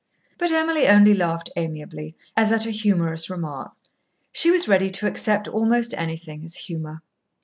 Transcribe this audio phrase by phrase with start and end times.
[0.39, 3.73] But Emily only laughed amiably, as at a humorous remark.
[4.31, 7.03] She was ready to accept almost anything as humour.